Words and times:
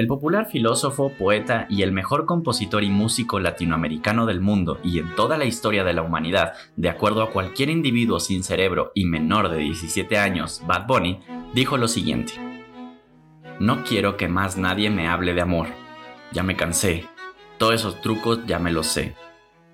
El 0.00 0.06
popular 0.06 0.46
filósofo, 0.46 1.12
poeta 1.12 1.66
y 1.68 1.82
el 1.82 1.92
mejor 1.92 2.24
compositor 2.24 2.82
y 2.82 2.88
músico 2.88 3.38
latinoamericano 3.38 4.24
del 4.24 4.40
mundo 4.40 4.80
y 4.82 4.98
en 4.98 5.14
toda 5.14 5.36
la 5.36 5.44
historia 5.44 5.84
de 5.84 5.92
la 5.92 6.00
humanidad, 6.00 6.54
de 6.74 6.88
acuerdo 6.88 7.22
a 7.22 7.30
cualquier 7.30 7.68
individuo 7.68 8.18
sin 8.18 8.42
cerebro 8.42 8.92
y 8.94 9.04
menor 9.04 9.50
de 9.50 9.58
17 9.58 10.16
años, 10.16 10.62
Bad 10.66 10.86
Bunny, 10.86 11.20
dijo 11.52 11.76
lo 11.76 11.86
siguiente. 11.86 12.32
No 13.58 13.84
quiero 13.84 14.16
que 14.16 14.26
más 14.26 14.56
nadie 14.56 14.88
me 14.88 15.06
hable 15.06 15.34
de 15.34 15.42
amor. 15.42 15.66
Ya 16.32 16.42
me 16.42 16.56
cansé. 16.56 17.06
Todos 17.58 17.74
esos 17.74 18.00
trucos 18.00 18.46
ya 18.46 18.58
me 18.58 18.72
los 18.72 18.86
sé. 18.86 19.14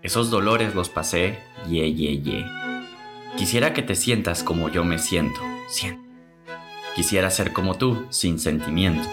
Esos 0.02 0.28
dolores 0.28 0.74
los 0.74 0.88
pasé, 0.88 1.38
ye, 1.68 1.94
ye, 1.94 2.20
ye. 2.20 2.44
Quisiera 3.36 3.72
que 3.72 3.82
te 3.82 3.94
sientas 3.94 4.42
como 4.42 4.70
yo 4.70 4.84
me 4.84 4.98
siento, 4.98 5.40
siento. 5.68 6.02
Quisiera 6.96 7.30
ser 7.30 7.52
como 7.52 7.76
tú, 7.76 8.06
sin 8.10 8.40
sentimiento 8.40 9.08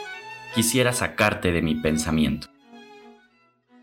quisiera 0.53 0.93
sacarte 0.93 1.51
de 1.51 1.61
mi 1.61 1.75
pensamiento. 1.75 2.47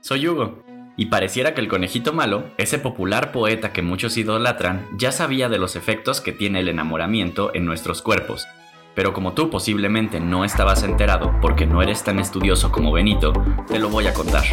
Soy 0.00 0.28
Hugo, 0.28 0.62
y 0.96 1.06
pareciera 1.06 1.54
que 1.54 1.60
el 1.60 1.68
conejito 1.68 2.12
malo, 2.12 2.44
ese 2.58 2.78
popular 2.78 3.32
poeta 3.32 3.72
que 3.72 3.82
muchos 3.82 4.16
idolatran, 4.16 4.86
ya 4.98 5.12
sabía 5.12 5.48
de 5.48 5.58
los 5.58 5.76
efectos 5.76 6.20
que 6.20 6.32
tiene 6.32 6.60
el 6.60 6.68
enamoramiento 6.68 7.54
en 7.54 7.64
nuestros 7.64 8.02
cuerpos. 8.02 8.46
Pero 8.94 9.12
como 9.12 9.32
tú 9.32 9.50
posiblemente 9.50 10.20
no 10.20 10.44
estabas 10.44 10.82
enterado 10.82 11.32
porque 11.40 11.64
no 11.64 11.80
eres 11.80 12.04
tan 12.04 12.18
estudioso 12.18 12.70
como 12.70 12.92
Benito, 12.92 13.32
te 13.68 13.78
lo 13.78 13.88
voy 13.88 14.08
a 14.08 14.14
contar. 14.14 14.44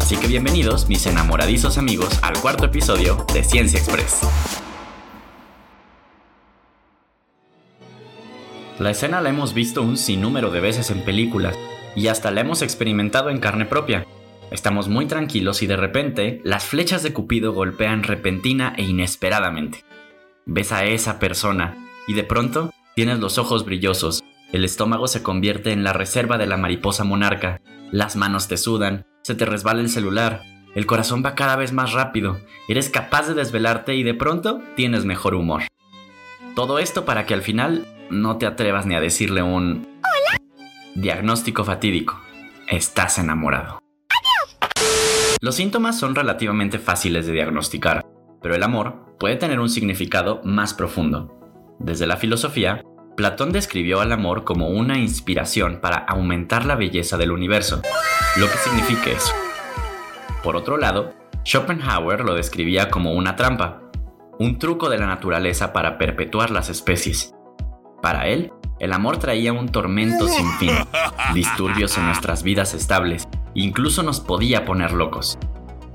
Así 0.00 0.16
que 0.16 0.28
bienvenidos 0.28 0.88
mis 0.88 1.04
enamoradizos 1.06 1.78
amigos 1.78 2.18
al 2.22 2.40
cuarto 2.40 2.64
episodio 2.64 3.26
de 3.34 3.44
Ciencia 3.44 3.78
Express. 3.78 4.22
La 8.78 8.90
escena 8.90 9.20
la 9.20 9.28
hemos 9.28 9.52
visto 9.52 9.82
un 9.82 9.96
sinnúmero 9.96 10.50
de 10.50 10.60
veces 10.60 10.90
en 10.90 11.02
películas 11.02 11.56
y 11.94 12.06
hasta 12.06 12.30
la 12.30 12.40
hemos 12.40 12.62
experimentado 12.62 13.28
en 13.28 13.38
carne 13.38 13.66
propia. 13.66 14.06
Estamos 14.50 14.88
muy 14.88 15.06
tranquilos 15.06 15.62
y 15.62 15.66
de 15.66 15.76
repente 15.76 16.40
las 16.42 16.64
flechas 16.64 17.02
de 17.02 17.12
Cupido 17.12 17.52
golpean 17.52 18.02
repentina 18.02 18.74
e 18.76 18.82
inesperadamente. 18.82 19.84
Ves 20.46 20.72
a 20.72 20.84
esa 20.86 21.18
persona 21.18 21.76
y 22.08 22.14
de 22.14 22.24
pronto 22.24 22.72
tienes 22.94 23.18
los 23.20 23.38
ojos 23.38 23.64
brillosos, 23.64 24.24
el 24.52 24.64
estómago 24.64 25.06
se 25.06 25.22
convierte 25.22 25.72
en 25.72 25.84
la 25.84 25.92
reserva 25.92 26.38
de 26.38 26.46
la 26.46 26.56
mariposa 26.56 27.04
monarca, 27.04 27.60
las 27.90 28.16
manos 28.16 28.48
te 28.48 28.56
sudan, 28.56 29.06
se 29.22 29.34
te 29.34 29.44
resbala 29.44 29.80
el 29.80 29.88
celular, 29.88 30.42
el 30.74 30.86
corazón 30.86 31.22
va 31.24 31.34
cada 31.34 31.56
vez 31.56 31.72
más 31.72 31.92
rápido, 31.92 32.40
eres 32.68 32.90
capaz 32.90 33.28
de 33.28 33.34
desvelarte 33.34 33.94
y 33.94 34.02
de 34.02 34.14
pronto 34.14 34.60
tienes 34.76 35.04
mejor 35.04 35.34
humor. 35.34 35.62
Todo 36.54 36.78
esto 36.78 37.04
para 37.04 37.24
que 37.24 37.34
al 37.34 37.42
final 37.42 37.86
no 38.12 38.36
te 38.36 38.46
atrevas 38.46 38.86
ni 38.86 38.94
a 38.94 39.00
decirle 39.00 39.42
un... 39.42 39.88
Hola. 39.98 40.38
Diagnóstico 40.94 41.64
fatídico. 41.64 42.20
Estás 42.68 43.18
enamorado. 43.18 43.80
Adiós. 44.08 45.38
Los 45.40 45.56
síntomas 45.56 45.98
son 45.98 46.14
relativamente 46.14 46.78
fáciles 46.78 47.26
de 47.26 47.32
diagnosticar, 47.32 48.04
pero 48.42 48.54
el 48.54 48.62
amor 48.62 49.16
puede 49.18 49.36
tener 49.36 49.60
un 49.60 49.70
significado 49.70 50.42
más 50.44 50.74
profundo. 50.74 51.38
Desde 51.78 52.06
la 52.06 52.18
filosofía, 52.18 52.84
Platón 53.16 53.50
describió 53.50 54.00
al 54.00 54.12
amor 54.12 54.44
como 54.44 54.68
una 54.68 54.98
inspiración 54.98 55.80
para 55.80 55.96
aumentar 55.96 56.66
la 56.66 56.76
belleza 56.76 57.16
del 57.16 57.32
universo, 57.32 57.82
lo 58.36 58.46
que 58.46 58.58
significa 58.58 59.10
eso. 59.10 59.32
Por 60.42 60.56
otro 60.56 60.76
lado, 60.76 61.14
Schopenhauer 61.44 62.20
lo 62.20 62.34
describía 62.34 62.90
como 62.90 63.12
una 63.12 63.36
trampa, 63.36 63.82
un 64.38 64.58
truco 64.58 64.90
de 64.90 64.98
la 64.98 65.06
naturaleza 65.06 65.72
para 65.72 65.98
perpetuar 65.98 66.50
las 66.50 66.68
especies. 66.68 67.34
Para 68.02 68.26
él, 68.26 68.52
el 68.80 68.92
amor 68.92 69.18
traía 69.18 69.52
un 69.52 69.68
tormento 69.68 70.26
sin 70.26 70.50
fin, 70.54 70.72
disturbios 71.34 71.96
en 71.96 72.06
nuestras 72.06 72.42
vidas 72.42 72.74
estables, 72.74 73.28
incluso 73.54 74.02
nos 74.02 74.18
podía 74.18 74.64
poner 74.64 74.90
locos. 74.92 75.38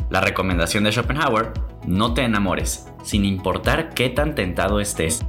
La 0.09 0.21
recomendación 0.21 0.85
de 0.85 0.93
Schopenhauer, 0.93 1.51
no 1.85 2.13
te 2.13 2.21
enamores, 2.23 2.87
sin 3.03 3.25
importar 3.25 3.93
qué 3.93 4.09
tan 4.09 4.35
tentado 4.35 4.79
estés. 4.79 5.25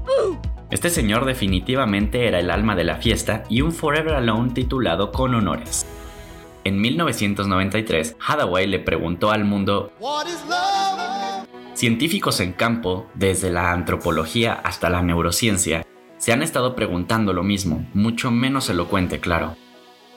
Este 0.71 0.89
señor 0.89 1.25
definitivamente 1.25 2.29
era 2.29 2.39
el 2.39 2.49
alma 2.49 2.77
de 2.77 2.85
la 2.85 2.97
fiesta 2.97 3.43
y 3.49 3.63
un 3.63 3.73
Forever 3.73 4.15
Alone 4.15 4.53
titulado 4.53 5.11
con 5.11 5.35
honores. 5.35 5.85
En 6.63 6.81
1993, 6.81 8.17
Hathaway 8.25 8.69
le 8.69 8.79
preguntó 8.79 9.33
al 9.33 9.45
mundo, 9.45 9.91
Científicos 11.75 12.41
en 12.41 12.53
campo, 12.53 13.07
desde 13.15 13.51
la 13.51 13.73
antropología 13.73 14.53
hasta 14.53 14.91
la 14.91 15.03
neurociencia, 15.03 15.85
se 16.19 16.33
han 16.33 16.43
estado 16.43 16.75
preguntando 16.75 17.33
lo 17.33 17.43
mismo, 17.43 17.89
mucho 17.95 18.31
menos 18.31 18.69
elocuente, 18.69 19.21
claro. 19.21 19.57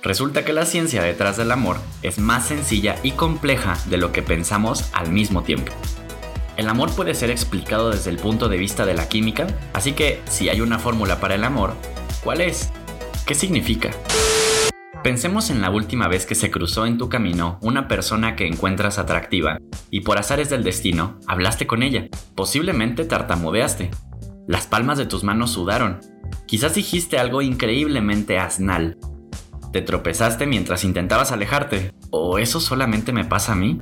Resulta 0.03 0.43
que 0.43 0.51
la 0.51 0.65
ciencia 0.65 1.03
detrás 1.03 1.37
del 1.37 1.51
amor 1.51 1.77
es 2.01 2.17
más 2.17 2.47
sencilla 2.47 2.95
y 3.03 3.11
compleja 3.11 3.77
de 3.85 3.97
lo 3.97 4.11
que 4.11 4.23
pensamos 4.23 4.89
al 4.93 5.11
mismo 5.11 5.43
tiempo. 5.43 5.71
El 6.57 6.69
amor 6.69 6.91
puede 6.95 7.13
ser 7.13 7.29
explicado 7.29 7.91
desde 7.91 8.09
el 8.09 8.17
punto 8.17 8.49
de 8.49 8.57
vista 8.57 8.85
de 8.85 8.95
la 8.95 9.07
química, 9.07 9.47
así 9.73 9.93
que 9.93 10.21
si 10.25 10.49
hay 10.49 10.61
una 10.61 10.79
fórmula 10.79 11.19
para 11.19 11.35
el 11.35 11.43
amor, 11.43 11.75
¿cuál 12.23 12.41
es? 12.41 12.71
¿Qué 13.25 13.35
significa? 13.35 13.91
Pensemos 15.03 15.49
en 15.49 15.61
la 15.61 15.71
última 15.71 16.07
vez 16.07 16.25
que 16.25 16.35
se 16.35 16.51
cruzó 16.51 16.85
en 16.85 16.97
tu 16.97 17.09
camino 17.09 17.57
una 17.61 17.87
persona 17.87 18.35
que 18.35 18.45
encuentras 18.45 18.99
atractiva 18.99 19.57
y 19.89 20.01
por 20.01 20.19
azares 20.19 20.49
del 20.49 20.63
destino 20.63 21.19
hablaste 21.25 21.65
con 21.65 21.81
ella. 21.81 22.07
Posiblemente 22.35 23.05
tartamudeaste, 23.05 23.89
las 24.51 24.67
palmas 24.67 24.97
de 24.97 25.05
tus 25.05 25.23
manos 25.23 25.51
sudaron. 25.51 26.01
Quizás 26.45 26.75
dijiste 26.75 27.17
algo 27.17 27.41
increíblemente 27.41 28.37
asnal. 28.37 28.97
Te 29.71 29.81
tropezaste 29.81 30.45
mientras 30.45 30.83
intentabas 30.83 31.31
alejarte. 31.31 31.93
¿O 32.09 32.37
eso 32.37 32.59
solamente 32.59 33.13
me 33.13 33.23
pasa 33.23 33.53
a 33.53 33.55
mí? 33.55 33.79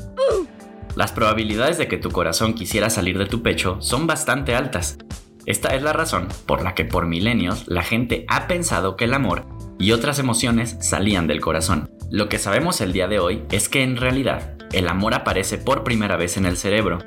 Las 0.96 1.12
probabilidades 1.12 1.80
de 1.80 1.88
que 1.88 1.98
tu 1.98 2.12
corazón 2.12 2.54
quisiera 2.54 2.92
salir 2.92 3.18
de 3.18 3.26
tu 3.26 3.42
pecho 3.42 3.82
son 3.82 4.06
bastante 4.06 4.54
altas. 4.54 5.00
Esta 5.48 5.70
es 5.70 5.82
la 5.82 5.92
razón 5.92 6.28
por 6.46 6.62
la 6.62 6.76
que 6.76 6.86
por 6.86 7.08
milenios 7.08 7.68
la 7.68 7.82
gente 7.82 8.26
ha 8.28 8.46
pensado 8.46 8.96
que 8.96 9.06
el 9.06 9.16
amor 9.16 9.48
y 9.80 9.94
otras 9.94 10.20
emociones 10.20 10.78
salían 10.82 11.26
del 11.26 11.42
corazón. 11.42 11.90
Lo 12.12 12.30
que 12.30 12.38
sabemos 12.38 12.80
el 12.80 12.94
día 12.94 13.08
de 13.08 13.18
hoy 13.18 13.42
es 13.50 13.70
que 13.70 13.82
en 13.82 13.98
realidad 13.98 14.56
el 14.72 14.88
amor 14.88 15.16
aparece 15.16 15.58
por 15.58 15.84
primera 15.84 16.16
vez 16.16 16.38
en 16.38 16.46
el 16.46 16.58
cerebro 16.58 17.00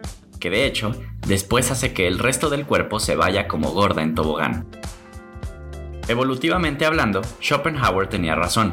que 0.42 0.50
de 0.50 0.66
hecho 0.66 0.92
después 1.28 1.70
hace 1.70 1.92
que 1.92 2.08
el 2.08 2.18
resto 2.18 2.50
del 2.50 2.66
cuerpo 2.66 2.98
se 2.98 3.14
vaya 3.14 3.46
como 3.46 3.70
gorda 3.70 4.02
en 4.02 4.16
tobogán. 4.16 4.66
Evolutivamente 6.08 6.84
hablando, 6.84 7.22
Schopenhauer 7.40 8.08
tenía 8.08 8.34
razón. 8.34 8.72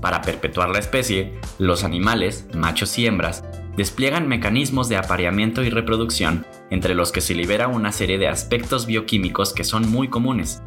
Para 0.00 0.22
perpetuar 0.22 0.70
la 0.70 0.78
especie, 0.78 1.40
los 1.58 1.82
animales, 1.82 2.46
machos 2.54 2.96
y 3.00 3.06
hembras, 3.06 3.44
despliegan 3.76 4.28
mecanismos 4.28 4.88
de 4.88 4.96
apareamiento 4.96 5.64
y 5.64 5.70
reproducción, 5.70 6.46
entre 6.70 6.94
los 6.94 7.10
que 7.10 7.20
se 7.20 7.34
libera 7.34 7.66
una 7.66 7.90
serie 7.90 8.18
de 8.18 8.28
aspectos 8.28 8.86
bioquímicos 8.86 9.52
que 9.52 9.64
son 9.64 9.90
muy 9.90 10.06
comunes. 10.06 10.62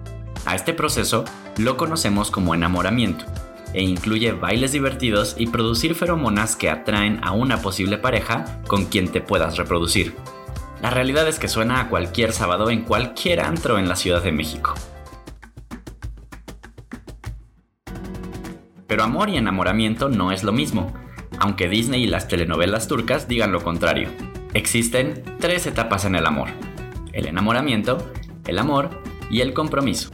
A 0.45 0.55
este 0.55 0.73
proceso 0.73 1.23
lo 1.57 1.77
conocemos 1.77 2.29
como 2.29 2.53
enamoramiento, 2.53 3.23
e 3.75 3.83
incluye 3.83 4.31
bailes 4.31 4.71
divertidos 4.71 5.35
y 5.37 5.47
producir 5.47 5.95
feromonas 5.95 6.55
que 6.55 6.69
atraen 6.69 7.19
a 7.23 7.33
una 7.33 7.61
posible 7.61 7.97
pareja 7.97 8.61
con 8.67 8.85
quien 8.85 9.09
te 9.09 9.19
puedas 9.19 9.57
reproducir. 9.57 10.15
La 10.81 10.89
realidad 10.89 11.27
es 11.27 11.39
que 11.39 11.49
suena 11.49 11.81
a 11.81 11.89
cualquier 11.89 12.31
sábado 12.31 12.69
en 12.69 12.83
cualquier 12.83 13.41
antro 13.41 13.77
en 13.77 13.89
la 13.89 13.97
Ciudad 13.97 14.23
de 14.23 14.31
México. 14.31 14.73
Pero 18.87 19.03
amor 19.03 19.29
y 19.29 19.35
enamoramiento 19.35 20.07
no 20.07 20.31
es 20.31 20.43
lo 20.43 20.53
mismo, 20.53 20.93
aunque 21.39 21.67
Disney 21.67 22.03
y 22.03 22.07
las 22.07 22.29
telenovelas 22.29 22.87
turcas 22.87 23.27
digan 23.27 23.51
lo 23.51 23.61
contrario. 23.61 24.09
Existen 24.53 25.21
tres 25.39 25.67
etapas 25.67 26.05
en 26.05 26.15
el 26.15 26.25
amor. 26.25 26.47
El 27.11 27.25
enamoramiento, 27.25 27.97
el 28.45 28.57
amor 28.57 29.01
y 29.29 29.41
el 29.41 29.53
compromiso. 29.53 30.11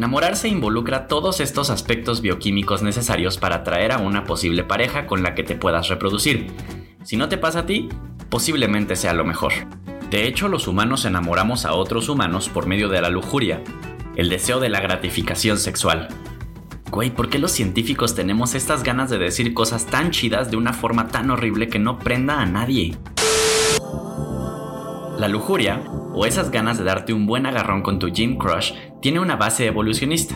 Enamorarse 0.00 0.48
involucra 0.48 1.08
todos 1.08 1.40
estos 1.40 1.68
aspectos 1.68 2.22
bioquímicos 2.22 2.80
necesarios 2.80 3.36
para 3.36 3.56
atraer 3.56 3.92
a 3.92 3.98
una 3.98 4.24
posible 4.24 4.64
pareja 4.64 5.06
con 5.06 5.22
la 5.22 5.34
que 5.34 5.42
te 5.42 5.56
puedas 5.56 5.88
reproducir. 5.88 6.46
Si 7.02 7.18
no 7.18 7.28
te 7.28 7.36
pasa 7.36 7.58
a 7.58 7.66
ti, 7.66 7.90
posiblemente 8.30 8.96
sea 8.96 9.12
lo 9.12 9.26
mejor. 9.26 9.52
De 10.08 10.26
hecho, 10.26 10.48
los 10.48 10.68
humanos 10.68 11.04
enamoramos 11.04 11.66
a 11.66 11.74
otros 11.74 12.08
humanos 12.08 12.48
por 12.48 12.66
medio 12.66 12.88
de 12.88 13.02
la 13.02 13.10
lujuria, 13.10 13.62
el 14.16 14.30
deseo 14.30 14.58
de 14.58 14.70
la 14.70 14.80
gratificación 14.80 15.58
sexual. 15.58 16.08
Güey, 16.90 17.10
¿por 17.10 17.28
qué 17.28 17.38
los 17.38 17.52
científicos 17.52 18.14
tenemos 18.14 18.54
estas 18.54 18.82
ganas 18.82 19.10
de 19.10 19.18
decir 19.18 19.52
cosas 19.52 19.84
tan 19.84 20.12
chidas 20.12 20.50
de 20.50 20.56
una 20.56 20.72
forma 20.72 21.08
tan 21.08 21.28
horrible 21.30 21.68
que 21.68 21.78
no 21.78 21.98
prenda 21.98 22.40
a 22.40 22.46
nadie? 22.46 22.96
La 25.20 25.28
lujuria, 25.28 25.82
o 26.14 26.24
esas 26.24 26.50
ganas 26.50 26.78
de 26.78 26.84
darte 26.84 27.12
un 27.12 27.26
buen 27.26 27.44
agarrón 27.44 27.82
con 27.82 27.98
tu 27.98 28.08
gym 28.08 28.38
crush, 28.38 28.72
tiene 29.02 29.20
una 29.20 29.36
base 29.36 29.66
evolucionista. 29.66 30.34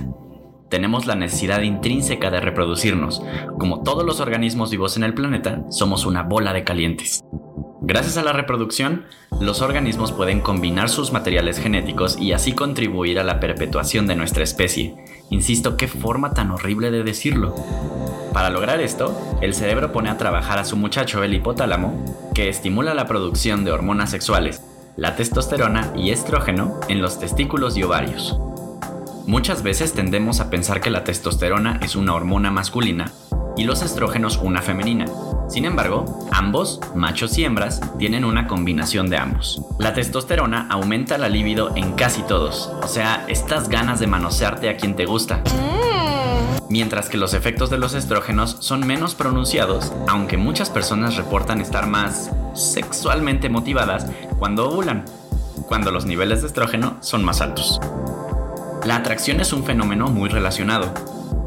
Tenemos 0.69 1.06
la 1.06 1.14
necesidad 1.14 1.62
intrínseca 1.62 2.31
de 2.31 2.38
reproducirnos. 2.42 3.22
Como 3.58 3.82
todos 3.82 4.04
los 4.04 4.20
organismos 4.20 4.70
vivos 4.70 4.98
en 4.98 5.04
el 5.04 5.14
planeta, 5.14 5.64
somos 5.70 6.04
una 6.04 6.22
bola 6.22 6.52
de 6.52 6.64
calientes. 6.64 7.22
Gracias 7.81 8.19
a 8.19 8.22
la 8.22 8.34
reproducción, 8.34 9.06
los 9.40 9.62
organismos 9.62 10.12
pueden 10.12 10.42
combinar 10.42 10.90
sus 10.90 11.12
materiales 11.12 11.58
genéticos 11.58 12.19
y 12.19 12.32
así 12.32 12.52
contribuir 12.52 13.19
a 13.19 13.25
la 13.25 13.40
perpetuación 13.40 14.06
de 14.06 14.16
nuestra 14.16 14.44
especie. 14.44 14.96
Insisto, 15.31 15.78
qué 15.78 15.88
forma 15.88 16.34
tan 16.34 16.50
horrible 16.50 16.90
de 16.90 17.04
decirlo. 17.04 17.54
Para 18.34 18.50
lograr 18.50 18.82
esto, 18.82 19.19
el 19.40 19.54
cerebro 19.54 19.92
pone 19.92 20.10
a 20.10 20.19
trabajar 20.19 20.58
a 20.58 20.64
su 20.66 20.76
muchacho 20.76 21.22
el 21.22 21.32
hipotálamo, 21.32 22.04
que 22.34 22.50
estimula 22.50 22.92
la 22.92 23.06
producción 23.06 23.64
de 23.64 23.70
hormonas 23.70 24.10
sexuales, 24.10 24.60
la 24.96 25.17
testosterona 25.17 25.93
y 25.96 26.11
estrógeno 26.11 26.79
en 26.88 27.02
los 27.02 27.19
testículos 27.19 27.76
y 27.76 27.82
ovarios. 27.82 28.38
Muchas 29.26 29.62
veces 29.62 29.93
tendemos 29.93 30.41
a 30.41 30.50
pensar 30.50 30.81
que 30.81 30.91
la 30.91 31.02
testosterona 31.02 31.81
es 31.82 31.96
una 31.96 32.14
hormona 32.14 32.50
masculina 32.50 33.11
y 33.56 33.64
los 33.64 33.82
estrógenos 33.82 34.38
una 34.38 34.62
femenina. 34.62 35.06
Sin 35.49 35.64
embargo, 35.64 36.29
ambos, 36.31 36.81
machos 36.94 37.37
y 37.38 37.44
hembras, 37.44 37.81
tienen 37.99 38.25
una 38.25 38.46
combinación 38.46 39.11
de 39.11 39.17
ambos. 39.17 39.62
La 39.79 39.94
testosterona 39.94 40.69
aumenta 40.70 41.19
la 41.19 41.29
libido 41.29 41.73
en 41.75 41.93
casi 41.94 42.23
todos, 42.23 42.70
o 42.82 42.88
sea, 42.88 43.25
estas 43.29 43.69
ganas 43.69 43.99
de 43.99 44.06
manosearte 44.06 44.69
a 44.69 44.76
quien 44.76 44.94
te 44.94 45.06
gusta. 45.06 45.43
Mientras 46.69 47.08
que 47.08 47.19
los 47.19 47.35
efectos 47.35 47.69
de 47.69 47.79
los 47.79 47.94
estrógenos 47.94 48.56
son 48.61 48.87
menos 48.87 49.14
pronunciados, 49.14 49.93
aunque 50.08 50.37
muchas 50.37 50.70
personas 50.70 51.17
reportan 51.17 51.61
estar 51.61 51.87
más 51.87 52.31
sexualmente 52.55 53.49
motivadas 53.49 54.06
cuando 54.39 54.69
ovulan, 54.69 55.05
cuando 55.67 55.91
los 55.91 56.06
niveles 56.06 56.41
de 56.41 56.49
estrógeno 56.49 56.97
son 57.01 57.25
más 57.25 57.41
altos. 57.41 57.81
La 58.85 58.97
atracción 58.97 59.41
es 59.41 59.53
un 59.53 59.65
fenómeno 59.65 60.09
muy 60.09 60.29
relacionado. 60.29 60.93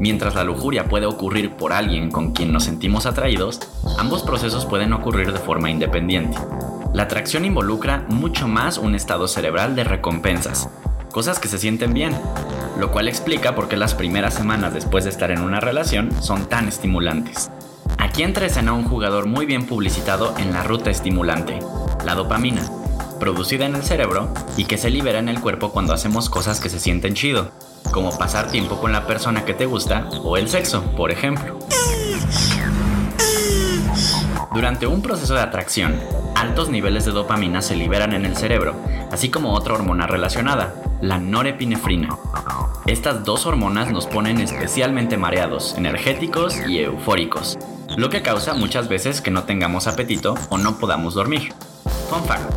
Mientras 0.00 0.34
la 0.34 0.44
lujuria 0.44 0.88
puede 0.88 1.06
ocurrir 1.06 1.54
por 1.54 1.72
alguien 1.72 2.10
con 2.10 2.32
quien 2.32 2.52
nos 2.52 2.64
sentimos 2.64 3.06
atraídos, 3.06 3.60
ambos 3.98 4.22
procesos 4.22 4.66
pueden 4.66 4.92
ocurrir 4.92 5.32
de 5.32 5.38
forma 5.38 5.70
independiente. 5.70 6.38
La 6.94 7.04
atracción 7.04 7.44
involucra 7.44 8.04
mucho 8.08 8.48
más 8.48 8.78
un 8.78 8.94
estado 8.94 9.28
cerebral 9.28 9.76
de 9.76 9.84
recompensas, 9.84 10.68
cosas 11.12 11.38
que 11.38 11.48
se 11.48 11.58
sienten 11.58 11.94
bien, 11.94 12.12
lo 12.78 12.90
cual 12.90 13.08
explica 13.08 13.54
por 13.54 13.68
qué 13.68 13.76
las 13.76 13.94
primeras 13.94 14.34
semanas 14.34 14.72
después 14.72 15.04
de 15.04 15.10
estar 15.10 15.30
en 15.30 15.40
una 15.40 15.60
relación 15.60 16.10
son 16.22 16.46
tan 16.46 16.68
estimulantes. 16.68 17.50
Aquí 18.08 18.22
entra 18.22 18.46
escena 18.46 18.72
un 18.72 18.84
jugador 18.84 19.26
muy 19.26 19.44
bien 19.44 19.66
publicitado 19.66 20.34
en 20.38 20.54
la 20.54 20.62
ruta 20.62 20.88
estimulante, 20.88 21.58
la 22.06 22.14
dopamina, 22.14 22.62
producida 23.20 23.66
en 23.66 23.76
el 23.76 23.82
cerebro 23.82 24.32
y 24.56 24.64
que 24.64 24.78
se 24.78 24.88
libera 24.88 25.18
en 25.18 25.28
el 25.28 25.42
cuerpo 25.42 25.72
cuando 25.72 25.92
hacemos 25.92 26.30
cosas 26.30 26.58
que 26.58 26.70
se 26.70 26.80
sienten 26.80 27.12
chido, 27.12 27.50
como 27.92 28.16
pasar 28.16 28.50
tiempo 28.50 28.80
con 28.80 28.92
la 28.92 29.06
persona 29.06 29.44
que 29.44 29.52
te 29.52 29.66
gusta 29.66 30.08
o 30.24 30.38
el 30.38 30.48
sexo, 30.48 30.82
por 30.96 31.12
ejemplo. 31.12 31.58
Durante 34.54 34.86
un 34.86 35.02
proceso 35.02 35.34
de 35.34 35.42
atracción, 35.42 36.00
altos 36.34 36.70
niveles 36.70 37.04
de 37.04 37.12
dopamina 37.12 37.60
se 37.60 37.76
liberan 37.76 38.14
en 38.14 38.24
el 38.24 38.38
cerebro, 38.38 38.74
así 39.12 39.28
como 39.28 39.52
otra 39.52 39.74
hormona 39.74 40.06
relacionada, 40.06 40.74
la 41.02 41.18
norepinefrina. 41.18 42.16
Estas 42.86 43.22
dos 43.24 43.44
hormonas 43.44 43.92
nos 43.92 44.06
ponen 44.06 44.40
especialmente 44.40 45.18
mareados, 45.18 45.74
energéticos 45.76 46.56
y 46.66 46.78
eufóricos, 46.78 47.58
lo 47.98 48.10
que 48.10 48.22
causa 48.22 48.54
muchas 48.54 48.88
veces 48.88 49.20
que 49.20 49.32
no 49.32 49.42
tengamos 49.42 49.88
apetito 49.88 50.36
o 50.50 50.56
no 50.56 50.78
podamos 50.78 51.14
dormir. 51.14 51.52
Fun 52.08 52.22
fact, 52.22 52.48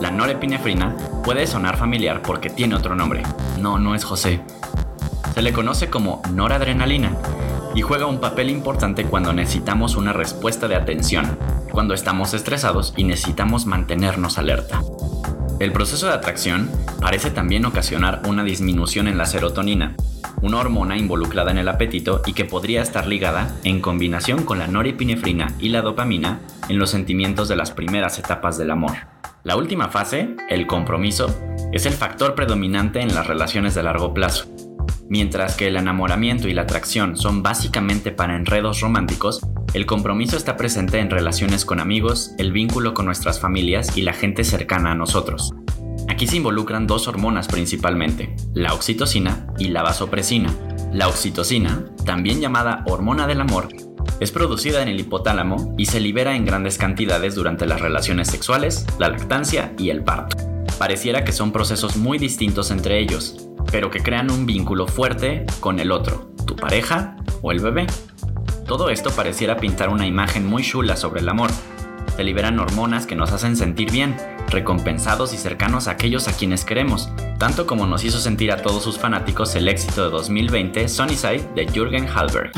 la 0.00 0.12
norepinefrina 0.12 0.94
puede 1.24 1.48
sonar 1.48 1.76
familiar 1.76 2.22
porque 2.22 2.50
tiene 2.50 2.76
otro 2.76 2.94
nombre. 2.94 3.24
No, 3.58 3.80
no 3.80 3.96
es 3.96 4.04
José. 4.04 4.42
Se 5.34 5.42
le 5.42 5.52
conoce 5.52 5.90
como 5.90 6.22
noradrenalina 6.32 7.16
y 7.74 7.82
juega 7.82 8.06
un 8.06 8.20
papel 8.20 8.48
importante 8.48 9.06
cuando 9.06 9.32
necesitamos 9.32 9.96
una 9.96 10.12
respuesta 10.12 10.68
de 10.68 10.76
atención, 10.76 11.36
cuando 11.72 11.92
estamos 11.92 12.32
estresados 12.32 12.94
y 12.96 13.02
necesitamos 13.02 13.66
mantenernos 13.66 14.38
alerta. 14.38 14.80
El 15.58 15.72
proceso 15.72 16.06
de 16.06 16.12
atracción 16.12 16.70
parece 17.00 17.32
también 17.32 17.66
ocasionar 17.66 18.22
una 18.28 18.44
disminución 18.44 19.08
en 19.08 19.18
la 19.18 19.26
serotonina, 19.26 19.96
una 20.42 20.58
hormona 20.58 20.96
involucrada 20.96 21.50
en 21.50 21.58
el 21.58 21.68
apetito 21.68 22.22
y 22.26 22.32
que 22.32 22.44
podría 22.44 22.82
estar 22.82 23.06
ligada 23.06 23.56
en 23.64 23.80
combinación 23.80 24.44
con 24.44 24.58
la 24.58 24.66
norepinefrina 24.66 25.54
y 25.58 25.70
la 25.70 25.82
dopamina 25.82 26.40
en 26.68 26.78
los 26.78 26.90
sentimientos 26.90 27.48
de 27.48 27.56
las 27.56 27.70
primeras 27.70 28.18
etapas 28.18 28.58
del 28.58 28.70
amor. 28.70 28.92
La 29.44 29.56
última 29.56 29.88
fase, 29.88 30.34
el 30.48 30.66
compromiso, 30.66 31.32
es 31.72 31.86
el 31.86 31.92
factor 31.92 32.34
predominante 32.34 33.00
en 33.00 33.14
las 33.14 33.26
relaciones 33.26 33.74
de 33.74 33.82
largo 33.82 34.12
plazo. 34.12 34.46
Mientras 35.08 35.56
que 35.56 35.68
el 35.68 35.76
enamoramiento 35.76 36.48
y 36.48 36.54
la 36.54 36.62
atracción 36.62 37.16
son 37.16 37.42
básicamente 37.42 38.10
para 38.10 38.34
enredos 38.34 38.80
románticos, 38.80 39.40
el 39.72 39.86
compromiso 39.86 40.36
está 40.36 40.56
presente 40.56 40.98
en 40.98 41.10
relaciones 41.10 41.64
con 41.64 41.78
amigos, 41.78 42.32
el 42.38 42.50
vínculo 42.50 42.92
con 42.92 43.06
nuestras 43.06 43.38
familias 43.38 43.96
y 43.96 44.02
la 44.02 44.14
gente 44.14 44.42
cercana 44.42 44.92
a 44.92 44.94
nosotros. 44.96 45.54
Aquí 46.16 46.26
se 46.26 46.38
involucran 46.38 46.86
dos 46.86 47.08
hormonas 47.08 47.46
principalmente, 47.46 48.34
la 48.54 48.72
oxitocina 48.72 49.48
y 49.58 49.68
la 49.68 49.82
vasopresina. 49.82 50.50
La 50.90 51.08
oxitocina, 51.08 51.84
también 52.06 52.40
llamada 52.40 52.84
hormona 52.86 53.26
del 53.26 53.42
amor, 53.42 53.68
es 54.18 54.30
producida 54.30 54.80
en 54.80 54.88
el 54.88 54.98
hipotálamo 54.98 55.74
y 55.76 55.84
se 55.84 56.00
libera 56.00 56.34
en 56.34 56.46
grandes 56.46 56.78
cantidades 56.78 57.34
durante 57.34 57.66
las 57.66 57.82
relaciones 57.82 58.28
sexuales, 58.28 58.86
la 58.98 59.10
lactancia 59.10 59.74
y 59.78 59.90
el 59.90 60.04
parto. 60.04 60.38
Pareciera 60.78 61.22
que 61.22 61.32
son 61.32 61.52
procesos 61.52 61.98
muy 61.98 62.16
distintos 62.16 62.70
entre 62.70 62.98
ellos, 62.98 63.50
pero 63.70 63.90
que 63.90 64.02
crean 64.02 64.30
un 64.30 64.46
vínculo 64.46 64.86
fuerte 64.86 65.44
con 65.60 65.80
el 65.80 65.92
otro, 65.92 66.30
tu 66.46 66.56
pareja 66.56 67.18
o 67.42 67.52
el 67.52 67.60
bebé. 67.60 67.86
Todo 68.66 68.88
esto 68.88 69.10
pareciera 69.10 69.58
pintar 69.58 69.90
una 69.90 70.06
imagen 70.06 70.46
muy 70.46 70.62
chula 70.62 70.96
sobre 70.96 71.20
el 71.20 71.28
amor. 71.28 71.50
Se 72.16 72.24
liberan 72.24 72.58
hormonas 72.58 73.06
que 73.06 73.14
nos 73.14 73.32
hacen 73.32 73.56
sentir 73.56 73.92
bien, 73.92 74.16
recompensados 74.48 75.34
y 75.34 75.36
cercanos 75.36 75.86
a 75.86 75.92
aquellos 75.92 76.28
a 76.28 76.32
quienes 76.32 76.64
queremos, 76.64 77.10
tanto 77.38 77.66
como 77.66 77.86
nos 77.86 78.04
hizo 78.04 78.18
sentir 78.18 78.50
a 78.52 78.62
todos 78.62 78.82
sus 78.82 78.98
fanáticos 78.98 79.54
el 79.54 79.68
éxito 79.68 80.04
de 80.04 80.10
2020 80.10 80.88
Sunnyside 80.88 81.46
de 81.54 81.66
Jürgen 81.66 82.08
Halberg. 82.08 82.52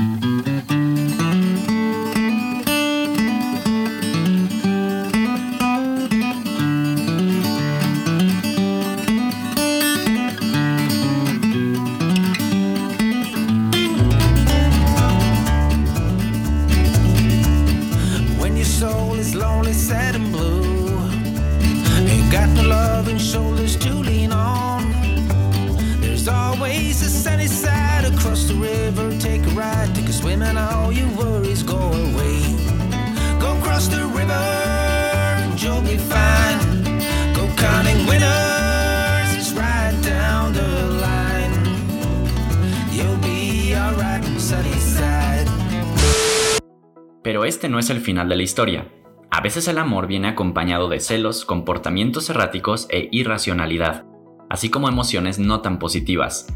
Pero 47.29 47.45
este 47.45 47.69
no 47.69 47.79
es 47.79 47.91
el 47.91 48.01
final 48.01 48.31
de 48.31 48.37
la 48.37 48.43
historia. 48.43 48.89
A 49.31 49.43
veces 49.43 49.69
el 49.69 49.77
amor 49.77 50.07
viene 50.07 50.29
acompañado 50.29 50.89
de 50.89 50.99
celos, 50.99 51.45
comportamientos 51.45 52.31
erráticos 52.31 52.87
e 52.89 53.11
irracionalidad, 53.13 54.07
así 54.49 54.71
como 54.71 54.89
emociones 54.89 55.39
no 55.39 55.61
tan 55.61 55.79
positivas. 55.79 56.47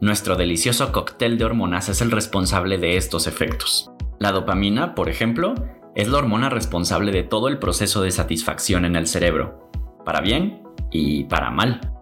Nuestro 0.00 0.34
delicioso 0.34 0.90
cóctel 0.90 1.38
de 1.38 1.44
hormonas 1.44 1.88
es 1.88 2.00
el 2.00 2.10
responsable 2.10 2.76
de 2.76 2.96
estos 2.96 3.28
efectos. 3.28 3.92
La 4.18 4.32
dopamina, 4.32 4.96
por 4.96 5.08
ejemplo, 5.08 5.54
es 5.94 6.08
la 6.08 6.18
hormona 6.18 6.50
responsable 6.50 7.12
de 7.12 7.22
todo 7.22 7.46
el 7.46 7.60
proceso 7.60 8.02
de 8.02 8.10
satisfacción 8.10 8.84
en 8.84 8.96
el 8.96 9.06
cerebro, 9.06 9.70
para 10.04 10.20
bien 10.20 10.64
y 10.90 11.22
para 11.22 11.52
mal. 11.52 11.92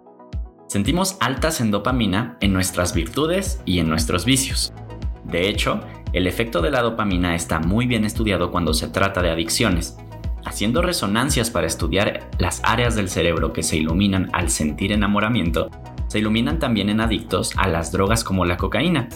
Sentimos 0.66 1.18
altas 1.20 1.60
en 1.60 1.70
dopamina 1.70 2.38
en 2.40 2.54
nuestras 2.54 2.94
virtudes 2.94 3.60
y 3.66 3.80
en 3.80 3.88
nuestros 3.90 4.24
vicios. 4.24 4.72
De 5.24 5.46
hecho, 5.50 5.82
el 6.12 6.26
efecto 6.26 6.62
de 6.62 6.70
la 6.70 6.82
dopamina 6.82 7.34
está 7.34 7.60
muy 7.60 7.86
bien 7.86 8.04
estudiado 8.04 8.50
cuando 8.50 8.72
se 8.72 8.88
trata 8.88 9.20
de 9.20 9.30
adicciones, 9.30 9.98
haciendo 10.44 10.80
resonancias 10.80 11.50
para 11.50 11.66
estudiar 11.66 12.30
las 12.38 12.62
áreas 12.64 12.94
del 12.96 13.08
cerebro 13.08 13.52
que 13.52 13.62
se 13.62 13.76
iluminan 13.76 14.30
al 14.32 14.48
sentir 14.48 14.92
enamoramiento, 14.92 15.70
se 16.06 16.18
iluminan 16.18 16.58
también 16.58 16.88
en 16.88 17.00
adictos 17.00 17.52
a 17.56 17.68
las 17.68 17.92
drogas 17.92 18.24
como 18.24 18.46
la 18.46 18.56
cocaína 18.56 19.08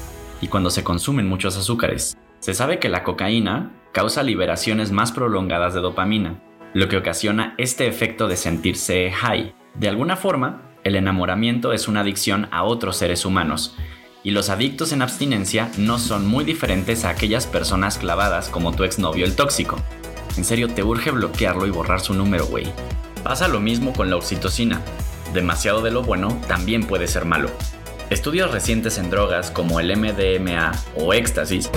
y 0.43 0.49
cuando 0.49 0.69
se 0.69 0.85
consumen 0.85 1.27
muchos 1.27 1.57
azúcares. 1.57 2.19
Se 2.41 2.53
sabe 2.53 2.79
que 2.79 2.91
la 2.91 3.05
cocaína 3.05 3.73
causa 3.93 4.23
liberaciones 4.23 4.93
más 4.93 5.13
prolongadas 5.13 5.73
de 5.73 5.81
dopamina, 5.81 6.43
lo 6.75 6.89
que 6.89 6.99
ocasiona 6.99 7.55
este 7.57 7.87
efecto 7.87 8.29
de 8.29 8.37
sentirse 8.37 9.11
high. 9.11 9.55
De 9.75 9.89
alguna 9.89 10.17
forma, 10.17 10.71
el 10.85 10.97
enamoramiento 10.97 11.73
es 11.73 11.89
una 11.89 12.01
adicción 12.01 12.49
a 12.51 12.65
otros 12.65 12.97
seres 12.97 13.25
humanos, 13.25 13.77
y 14.25 14.31
los 14.31 14.51
adictos 14.51 14.93
en 14.93 15.03
abstinencia 15.03 15.71
no 15.79 15.99
son 15.99 16.27
muy 16.27 16.45
diferentes 16.45 17.05
a 17.05 17.11
aquellas 17.11 17.47
personas 17.47 17.99
clavadas 17.99 18.49
como 18.49 18.73
tu 18.73 18.85
exnovio 18.85 19.25
el 19.25 19.37
tóxico. 19.37 19.77
En 20.37 20.45
serio, 20.45 20.69
te 20.69 20.83
urge 20.83 21.11
bloquearlo 21.11 21.67
y 21.67 21.71
borrar 21.71 22.01
su 22.01 22.15
número, 22.15 22.47
güey. 22.47 22.67
Pasa 23.23 23.49
lo 23.49 23.61
mismo 23.61 23.93
con 23.93 24.11
la 24.11 24.17
oxitocina. 24.17 24.81
Demasiado 25.35 25.83
de 25.83 25.91
lo 25.91 26.03
bueno 26.03 26.41
también 26.49 26.85
puede 26.87 27.07
ser 27.07 27.25
malo. 27.25 27.51
Estudios 28.11 28.51
recientes 28.51 28.99
en 28.99 29.11
drogas 29.11 29.51
como 29.51 29.81
el 29.81 29.97
MDMA 29.97 30.73
o 30.97 31.15
éxtasis 31.15 31.71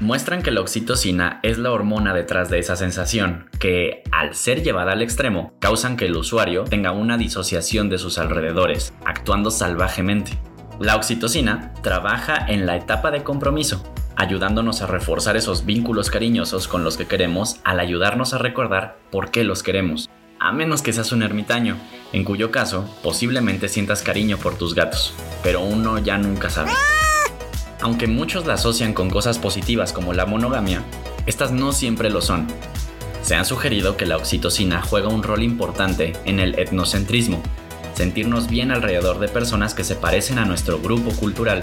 muestran 0.00 0.42
que 0.42 0.50
la 0.50 0.60
oxitocina 0.60 1.40
es 1.42 1.58
la 1.58 1.72
hormona 1.72 2.14
detrás 2.14 2.50
de 2.50 2.58
esa 2.58 2.76
sensación, 2.76 3.48
que, 3.58 4.02
al 4.12 4.34
ser 4.34 4.62
llevada 4.62 4.92
al 4.92 5.02
extremo, 5.02 5.54
causan 5.58 5.96
que 5.96 6.06
el 6.06 6.16
usuario 6.16 6.64
tenga 6.64 6.92
una 6.92 7.16
disociación 7.16 7.88
de 7.88 7.98
sus 7.98 8.18
alrededores, 8.18 8.92
actuando 9.04 9.50
salvajemente. 9.50 10.38
La 10.78 10.96
oxitocina 10.96 11.72
trabaja 11.82 12.36
en 12.48 12.66
la 12.66 12.76
etapa 12.76 13.10
de 13.10 13.22
compromiso, 13.22 13.82
ayudándonos 14.14 14.82
a 14.82 14.86
reforzar 14.86 15.34
esos 15.34 15.64
vínculos 15.64 16.10
cariñosos 16.10 16.68
con 16.68 16.84
los 16.84 16.98
que 16.98 17.06
queremos 17.06 17.60
al 17.64 17.80
ayudarnos 17.80 18.34
a 18.34 18.38
recordar 18.38 18.98
por 19.10 19.30
qué 19.30 19.42
los 19.42 19.62
queremos. 19.62 20.10
A 20.38 20.52
menos 20.52 20.82
que 20.82 20.92
seas 20.92 21.12
un 21.12 21.22
ermitaño, 21.22 21.78
en 22.12 22.24
cuyo 22.24 22.50
caso 22.50 22.86
posiblemente 23.02 23.70
sientas 23.70 24.02
cariño 24.02 24.36
por 24.36 24.58
tus 24.58 24.74
gatos, 24.74 25.14
pero 25.42 25.62
uno 25.62 25.98
ya 25.98 26.18
nunca 26.18 26.50
sabe. 26.50 26.72
Aunque 27.80 28.06
muchos 28.06 28.44
la 28.44 28.54
asocian 28.54 28.92
con 28.92 29.08
cosas 29.08 29.38
positivas 29.38 29.94
como 29.94 30.12
la 30.12 30.26
monogamia, 30.26 30.82
estas 31.24 31.52
no 31.52 31.72
siempre 31.72 32.10
lo 32.10 32.20
son. 32.20 32.48
Se 33.22 33.34
ha 33.34 33.44
sugerido 33.44 33.96
que 33.96 34.04
la 34.04 34.18
oxitocina 34.18 34.82
juega 34.82 35.08
un 35.08 35.22
rol 35.22 35.42
importante 35.42 36.12
en 36.26 36.38
el 36.38 36.58
etnocentrismo, 36.58 37.42
sentirnos 37.96 38.48
bien 38.48 38.70
alrededor 38.70 39.18
de 39.18 39.28
personas 39.28 39.72
que 39.74 39.82
se 39.82 39.96
parecen 39.96 40.38
a 40.38 40.44
nuestro 40.44 40.78
grupo 40.78 41.10
cultural, 41.12 41.62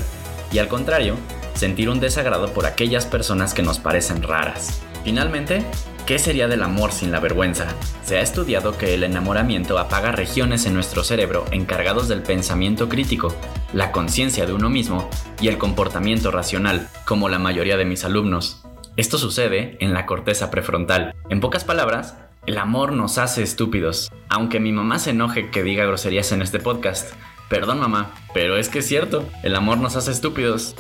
y 0.52 0.58
al 0.58 0.68
contrario, 0.68 1.16
sentir 1.54 1.90
un 1.90 2.00
desagrado 2.00 2.52
por 2.54 2.66
aquellas 2.66 3.06
personas 3.06 3.54
que 3.54 3.62
nos 3.62 3.78
parecen 3.80 4.24
raras. 4.24 4.82
Finalmente, 5.04 5.64
¿qué 6.08 6.18
sería 6.18 6.48
del 6.48 6.64
amor 6.64 6.92
sin 6.92 7.12
la 7.12 7.20
vergüenza? 7.20 7.68
Se 8.04 8.18
ha 8.18 8.22
estudiado 8.22 8.78
que 8.78 8.96
el 8.96 9.04
enamoramiento 9.04 9.78
apaga 9.78 10.12
regiones 10.12 10.66
en 10.66 10.74
nuestro 10.74 11.04
cerebro 11.04 11.46
encargados 11.52 12.08
del 12.08 12.24
pensamiento 12.24 12.90
crítico, 12.90 13.36
la 13.72 13.92
conciencia 13.92 14.48
de 14.48 14.54
uno 14.54 14.70
mismo 14.70 15.10
y 15.40 15.50
el 15.50 15.60
comportamiento 15.60 16.32
racional, 16.32 16.90
como 17.06 17.30
la 17.30 17.40
mayoría 17.40 17.78
de 17.78 17.86
mis 17.86 18.06
alumnos. 18.06 18.64
Esto 18.96 19.18
sucede 19.18 19.78
en 19.80 19.94
la 19.94 20.06
corteza 20.06 20.52
prefrontal. 20.52 21.16
En 21.30 21.40
pocas 21.40 21.64
palabras, 21.64 22.16
el 22.46 22.58
amor 22.58 22.92
nos 22.92 23.18
hace 23.18 23.42
estúpidos. 23.44 24.12
Aunque 24.30 24.60
mi 24.60 24.72
mamá 24.72 25.00
se 25.00 25.12
enoje 25.12 25.50
que 25.50 25.64
diga 25.64 25.86
groserías 25.86 26.32
en 26.32 26.42
este 26.42 26.60
podcast. 26.60 27.14
Perdón 27.50 27.80
mamá, 27.80 28.14
pero 28.34 28.58
es 28.58 28.70
que 28.70 28.80
es 28.80 28.88
cierto, 28.88 29.28
el 29.44 29.56
amor 29.56 29.78
nos 29.78 29.96
hace 29.96 30.12
estúpidos. 30.12 30.76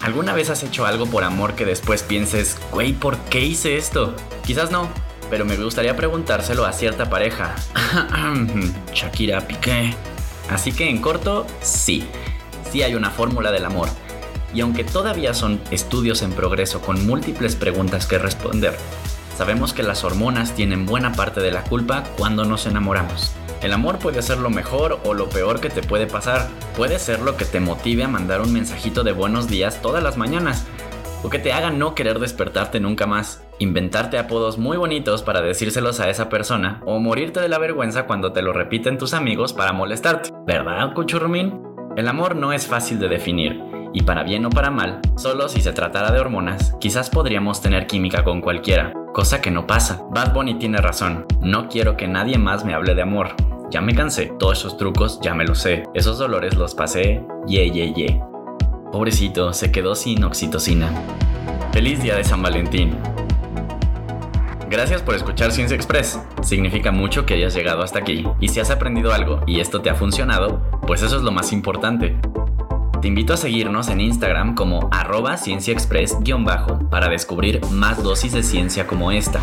¿Alguna 0.00 0.32
vez 0.32 0.48
has 0.48 0.62
hecho 0.62 0.86
algo 0.86 1.06
por 1.06 1.24
amor 1.24 1.54
que 1.54 1.66
después 1.66 2.02
pienses, 2.02 2.58
güey, 2.70 2.92
¿por 2.92 3.18
qué 3.24 3.40
hice 3.44 3.76
esto? 3.76 4.14
Quizás 4.46 4.70
no, 4.70 4.88
pero 5.28 5.44
me 5.44 5.56
gustaría 5.56 5.96
preguntárselo 5.96 6.64
a 6.64 6.72
cierta 6.72 7.10
pareja. 7.10 7.54
Shakira 8.94 9.46
Piqué. 9.46 9.94
Así 10.48 10.72
que 10.72 10.88
en 10.88 11.02
corto, 11.02 11.46
sí, 11.60 12.06
sí 12.70 12.82
hay 12.82 12.94
una 12.94 13.10
fórmula 13.10 13.50
del 13.50 13.64
amor. 13.64 13.88
Y 14.54 14.60
aunque 14.62 14.84
todavía 14.84 15.34
son 15.34 15.60
estudios 15.70 16.22
en 16.22 16.32
progreso 16.32 16.80
con 16.80 17.04
múltiples 17.06 17.56
preguntas 17.56 18.06
que 18.06 18.18
responder, 18.18 18.74
sabemos 19.38 19.72
que 19.72 19.84
las 19.84 20.02
hormonas 20.02 20.52
tienen 20.56 20.84
buena 20.84 21.12
parte 21.12 21.40
de 21.40 21.52
la 21.52 21.62
culpa 21.62 22.02
cuando 22.18 22.44
nos 22.44 22.66
enamoramos. 22.66 23.32
El 23.62 23.72
amor 23.72 24.00
puede 24.00 24.20
ser 24.20 24.38
lo 24.38 24.50
mejor 24.50 24.98
o 25.04 25.14
lo 25.14 25.28
peor 25.28 25.60
que 25.60 25.70
te 25.70 25.80
puede 25.80 26.08
pasar. 26.08 26.48
Puede 26.76 26.98
ser 26.98 27.20
lo 27.20 27.36
que 27.36 27.44
te 27.44 27.60
motive 27.60 28.02
a 28.02 28.08
mandar 28.08 28.40
un 28.40 28.52
mensajito 28.52 29.04
de 29.04 29.12
buenos 29.12 29.46
días 29.46 29.80
todas 29.80 30.02
las 30.02 30.16
mañanas. 30.16 30.66
O 31.22 31.30
que 31.30 31.38
te 31.38 31.52
haga 31.52 31.70
no 31.70 31.94
querer 31.94 32.18
despertarte 32.18 32.80
nunca 32.80 33.06
más. 33.06 33.44
Inventarte 33.60 34.18
apodos 34.18 34.58
muy 34.58 34.76
bonitos 34.76 35.22
para 35.22 35.40
decírselos 35.40 36.00
a 36.00 36.10
esa 36.10 36.28
persona. 36.28 36.80
O 36.84 36.98
morirte 36.98 37.38
de 37.38 37.48
la 37.48 37.58
vergüenza 37.58 38.06
cuando 38.06 38.32
te 38.32 38.42
lo 38.42 38.52
repiten 38.52 38.98
tus 38.98 39.14
amigos 39.14 39.52
para 39.52 39.72
molestarte. 39.72 40.30
¿Verdad, 40.48 40.94
cuchurrumín? 40.94 41.62
El 41.96 42.08
amor 42.08 42.34
no 42.34 42.52
es 42.52 42.66
fácil 42.66 42.98
de 42.98 43.08
definir. 43.08 43.67
Y 43.92 44.02
para 44.02 44.22
bien 44.22 44.44
o 44.44 44.50
para 44.50 44.70
mal, 44.70 45.00
solo 45.16 45.48
si 45.48 45.60
se 45.60 45.72
tratara 45.72 46.10
de 46.10 46.20
hormonas, 46.20 46.74
quizás 46.80 47.10
podríamos 47.10 47.60
tener 47.60 47.86
química 47.86 48.24
con 48.24 48.40
cualquiera, 48.40 48.92
cosa 49.14 49.40
que 49.40 49.50
no 49.50 49.66
pasa. 49.66 50.02
Bad 50.10 50.32
Bunny 50.34 50.54
tiene 50.54 50.78
razón, 50.78 51.26
no 51.40 51.68
quiero 51.68 51.96
que 51.96 52.08
nadie 52.08 52.38
más 52.38 52.64
me 52.64 52.74
hable 52.74 52.94
de 52.94 53.02
amor, 53.02 53.34
ya 53.70 53.82
me 53.82 53.94
cansé, 53.94 54.32
todos 54.38 54.60
esos 54.60 54.78
trucos 54.78 55.20
ya 55.20 55.34
me 55.34 55.44
los 55.44 55.58
sé. 55.58 55.84
Esos 55.92 56.18
dolores 56.18 56.54
los 56.56 56.74
pasé, 56.74 57.22
ye, 57.46 57.70
ye, 57.70 57.92
ye. 57.92 58.22
Pobrecito, 58.90 59.52
se 59.52 59.70
quedó 59.70 59.94
sin 59.94 60.24
oxitocina. 60.24 60.90
Feliz 61.72 62.02
día 62.02 62.16
de 62.16 62.24
San 62.24 62.42
Valentín. 62.42 62.96
Gracias 64.70 65.02
por 65.02 65.14
escuchar 65.14 65.52
Ciencia 65.52 65.74
Express. 65.74 66.18
Significa 66.42 66.92
mucho 66.92 67.26
que 67.26 67.34
hayas 67.34 67.54
llegado 67.54 67.82
hasta 67.82 67.98
aquí. 67.98 68.26
Y 68.40 68.48
si 68.48 68.60
has 68.60 68.70
aprendido 68.70 69.12
algo 69.12 69.42
y 69.46 69.60
esto 69.60 69.82
te 69.82 69.90
ha 69.90 69.94
funcionado, 69.94 70.62
pues 70.86 71.02
eso 71.02 71.16
es 71.16 71.22
lo 71.22 71.30
más 71.30 71.52
importante. 71.52 72.16
Te 73.00 73.06
invito 73.06 73.32
a 73.32 73.36
seguirnos 73.36 73.88
en 73.88 74.00
Instagram 74.00 74.56
como 74.56 74.88
arroba 74.90 75.36
cienciaexpress-bajo 75.36 76.90
para 76.90 77.08
descubrir 77.08 77.64
más 77.70 78.02
dosis 78.02 78.32
de 78.32 78.42
ciencia 78.42 78.88
como 78.88 79.12
esta, 79.12 79.40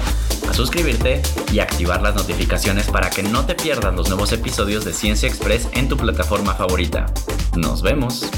a 0.49 0.53
suscribirte 0.53 1.21
y 1.53 1.59
activar 1.59 2.01
las 2.01 2.15
notificaciones 2.15 2.89
para 2.89 3.09
que 3.09 3.23
no 3.23 3.45
te 3.45 3.55
pierdas 3.55 3.95
los 3.95 4.09
nuevos 4.09 4.33
episodios 4.33 4.83
de 4.83 4.91
Ciencia 4.91 5.29
Express 5.29 5.69
en 5.71 5.87
tu 5.87 5.95
plataforma 5.95 6.53
favorita. 6.53 7.05
Nos 7.55 7.81
vemos. 7.81 8.29